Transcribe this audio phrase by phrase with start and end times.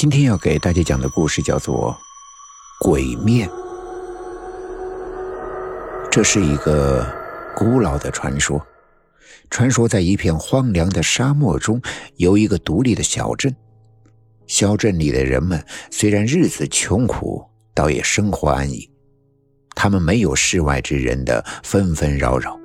[0.00, 1.92] 今天要给大家讲的故事叫做
[2.84, 3.48] 《鬼面》。
[6.08, 7.04] 这是一个
[7.56, 8.64] 古老的传说。
[9.50, 11.82] 传说在一片荒凉的沙漠中，
[12.14, 13.52] 有一个独立的小镇。
[14.46, 17.44] 小镇里的人们虽然日子穷苦，
[17.74, 18.88] 倒也生活安逸。
[19.74, 22.56] 他们没有世外之人的纷纷扰扰，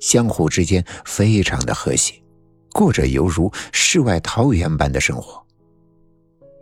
[0.00, 2.20] 相互之间非常的和谐，
[2.72, 5.40] 过着犹如世外桃源般的生活。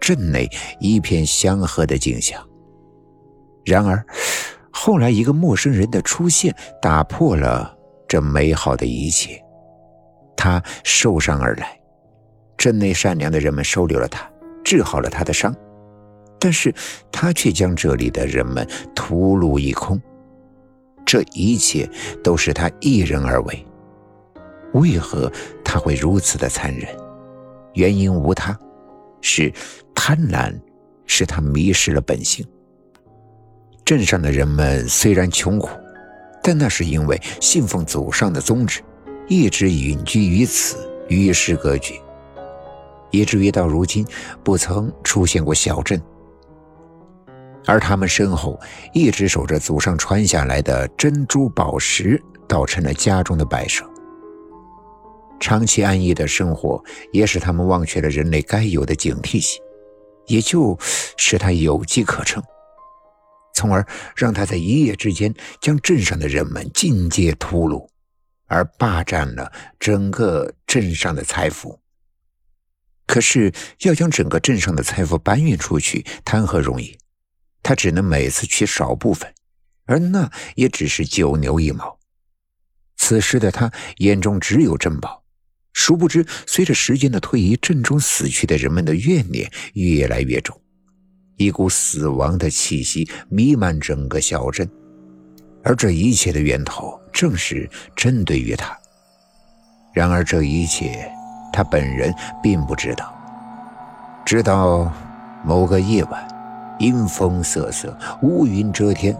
[0.00, 0.48] 镇内
[0.80, 2.42] 一片祥和的景象。
[3.64, 4.04] 然而，
[4.70, 7.76] 后来一个陌生人的出现，打破了
[8.08, 9.40] 这美好的一切。
[10.36, 11.78] 他受伤而来，
[12.56, 14.28] 镇内善良的人们收留了他，
[14.64, 15.54] 治好了他的伤，
[16.38, 16.74] 但是
[17.12, 20.00] 他却将这里的人们屠戮一空。
[21.04, 21.88] 这一切
[22.24, 23.66] 都是他一人而为。
[24.72, 25.30] 为何
[25.64, 26.88] 他会如此的残忍？
[27.74, 28.58] 原因无他，
[29.20, 29.52] 是
[30.02, 30.58] 贪婪，
[31.04, 32.42] 使他迷失了本性。
[33.84, 35.68] 镇上的人们虽然穷苦，
[36.42, 38.80] 但那是因为信奉祖上的宗旨。
[39.28, 42.00] 一直隐居于此，与世隔绝，
[43.10, 44.04] 以至于到如今
[44.42, 46.00] 不曾出现过小镇。
[47.66, 48.58] 而他们身后
[48.94, 53.84] 一直守着祖上传下来的珍珠宝石，倒成了家中的摆设。
[55.38, 59.62] 长期安逸的生活，也使他们忘却了人类该有的警惕性，
[60.30, 60.78] 也就
[61.16, 62.42] 使他有机可乘，
[63.52, 63.86] 从而
[64.16, 67.86] 让他在一夜之间将镇上的人们尽皆屠戮。
[68.52, 71.78] 而霸占了整个镇上的财富。
[73.06, 76.98] 可是要将整个镇上的财富搬运出去，谈何容易？
[77.62, 79.32] 他只能每次取少部分，
[79.84, 82.00] 而那也只是九牛一毛。
[82.96, 85.19] 此时的他眼中只有珍宝，
[85.80, 90.54] 殊不知，随着时间的推移，镇中死去的人们的怨念越来越重，
[91.38, 94.68] 一股死亡的气息弥漫整个小镇。
[95.64, 98.78] 而这一切的源头正是针对于他。
[99.94, 101.10] 然而这一切，
[101.50, 103.14] 他本人并不知道。
[104.26, 104.92] 直到
[105.42, 106.28] 某个夜晚，
[106.78, 109.16] 阴风瑟瑟，乌云遮天，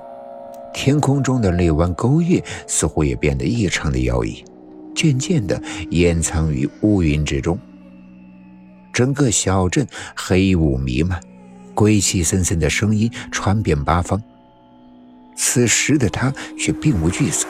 [0.74, 4.44] 天空中的那弯钩月似乎也变得异常的妖异，
[4.94, 7.58] 渐渐地掩藏于乌云之中。
[8.92, 9.86] 整个小镇
[10.16, 11.20] 黑雾弥漫，
[11.74, 14.20] 鬼气森森的声音传遍八方。
[15.36, 17.46] 此时的他却并无惧色，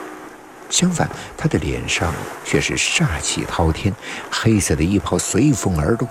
[0.69, 2.13] 相反，他的脸上
[2.45, 3.93] 却是煞气滔天，
[4.31, 6.07] 黑色的衣袍随风而动，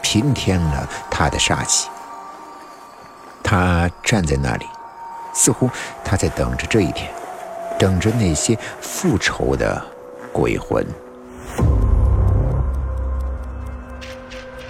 [0.00, 1.88] 平添了他的煞气。
[3.42, 4.66] 他站在那里，
[5.34, 5.68] 似乎
[6.04, 7.10] 他在等着这一天，
[7.78, 9.84] 等着那些复仇的
[10.32, 10.84] 鬼魂。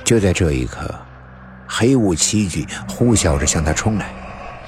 [0.05, 0.95] 就在这一刻，
[1.67, 4.11] 黑雾齐聚，呼啸着向他冲来。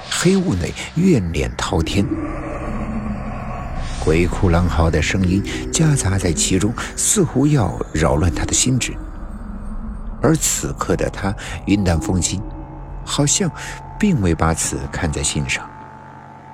[0.09, 2.05] 黑雾内怨念滔天，
[4.03, 8.93] 鬼哭狼嚎的声音夹杂在其中，似乎要扰乱他的心智。
[10.21, 11.33] 而此刻的他
[11.65, 12.39] 云淡风轻，
[13.03, 13.49] 好像
[13.99, 15.67] 并未把此看在心上。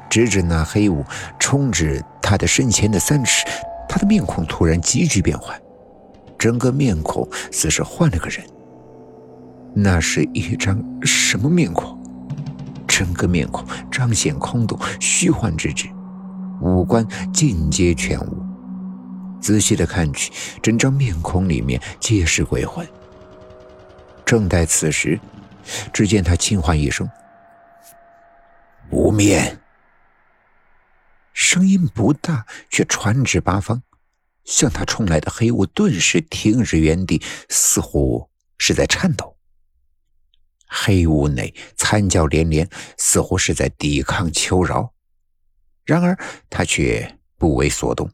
[0.10, 1.04] 直至那黑雾
[1.38, 3.46] 冲至他的身前的三尺，
[3.88, 5.60] 他的面孔突然急剧变换，
[6.38, 8.46] 整个面孔似是换了个人。
[9.74, 11.98] 那是一张什么面孔？
[12.88, 15.88] 整个面孔彰显空洞、虚幻之至，
[16.62, 18.44] 五官尽皆全无。
[19.40, 20.32] 仔细的看去，
[20.64, 22.88] 整张面孔里面皆是鬼魂。
[24.26, 25.20] 正待此时，
[25.94, 27.08] 只见他轻唤一声
[28.90, 29.60] ：“无面。”
[31.40, 33.84] 声音不大，却传至八方。
[34.44, 38.28] 向他冲来的黑雾顿时停止原地，似乎
[38.58, 39.38] 是在颤抖。
[40.66, 44.92] 黑雾内惨叫连连，似乎是在抵抗求饶。
[45.86, 46.18] 然而
[46.50, 48.12] 他却不为所动，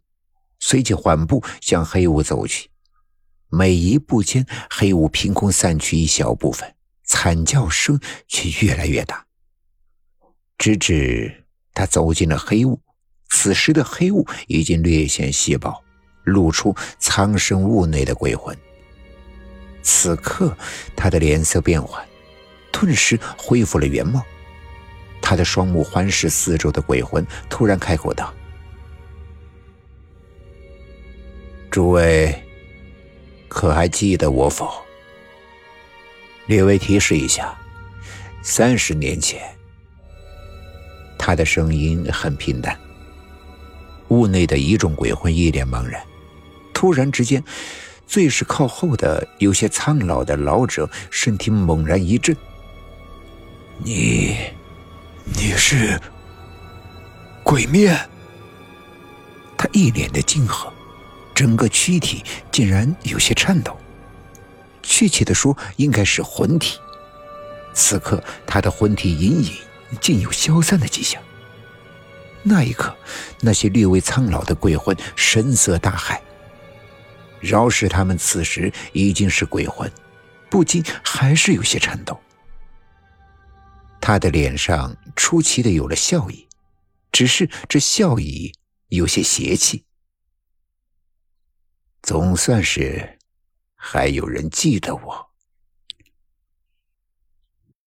[0.60, 2.70] 随即缓步向黑雾走去。
[3.48, 6.76] 每一步间，黑雾凭空散去一小部分，
[7.06, 7.98] 惨叫声
[8.28, 9.26] 却越来越大。
[10.58, 12.82] 直至他走进了黑雾，
[13.36, 15.84] 此时的黑雾已经略显稀薄，
[16.24, 18.56] 露出苍生雾内的鬼魂。
[19.82, 20.56] 此刻，
[20.96, 22.06] 他的脸色变幻。
[22.72, 24.24] 顿时恢复了原貌，
[25.20, 28.32] 他的双目环视四周的鬼魂，突然开口道
[31.72, 32.40] ：“诸位，
[33.48, 34.72] 可还记得我否？
[36.46, 37.58] 略微提示一下，
[38.44, 39.42] 三十年前。”
[41.18, 42.80] 他的声音很平淡。
[44.14, 46.00] 屋内的一众鬼魂一脸茫然，
[46.72, 47.44] 突然之间，
[48.06, 52.38] 最是靠后的有些苍老的老者身体猛然一震。
[53.80, 54.38] 你，
[55.26, 56.00] 你是
[57.44, 57.98] 鬼面？
[59.58, 60.72] 他一脸的惊愕，
[61.34, 63.76] 整个躯体竟然有些颤抖。
[64.84, 66.78] 确切的说，应该是魂体。
[67.74, 69.54] 此刻，他的魂体隐隐
[70.00, 71.20] 竟有消散的迹象。
[72.44, 72.96] 那一刻，
[73.42, 76.20] 那些略微苍老的鬼魂神色大骇。
[77.40, 79.92] 饶是他们此时已经是鬼魂，
[80.50, 82.20] 不禁还是有些颤抖。
[84.00, 86.48] 他的脸上出奇的有了笑意，
[87.12, 88.54] 只是这笑意
[88.90, 89.86] 有些邪气。
[92.02, 93.18] 总算是
[93.76, 95.33] 还有人记得我。